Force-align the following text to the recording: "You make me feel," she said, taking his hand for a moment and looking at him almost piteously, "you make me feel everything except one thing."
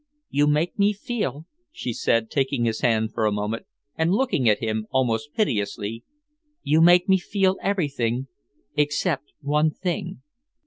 "You 0.31 0.47
make 0.47 0.79
me 0.79 0.93
feel," 0.93 1.45
she 1.71 1.93
said, 1.93 2.31
taking 2.31 2.65
his 2.65 2.81
hand 2.81 3.13
for 3.13 3.27
a 3.27 3.31
moment 3.31 3.67
and 3.95 4.11
looking 4.11 4.49
at 4.49 4.57
him 4.57 4.87
almost 4.89 5.31
piteously, 5.35 6.03
"you 6.63 6.81
make 6.81 7.07
me 7.07 7.19
feel 7.19 7.59
everything 7.61 8.25
except 8.75 9.31
one 9.41 9.69
thing." 9.69 10.23